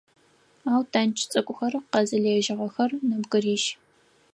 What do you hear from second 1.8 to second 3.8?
къэзылэжьыгъэхэр нэбгырищ.